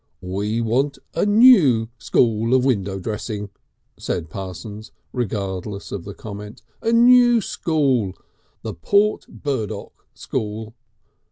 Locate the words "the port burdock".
8.63-10.07